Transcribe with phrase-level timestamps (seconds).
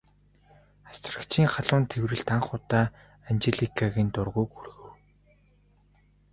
[0.91, 2.85] Асрагчийн халуун тэврэлт анх удаа
[3.27, 4.93] Анжеликагийн дургүйг хүргэв.